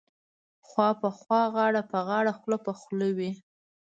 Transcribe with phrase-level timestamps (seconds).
[0.67, 3.31] خوا په خوا غاړه په غاړه خوله په خوله وې.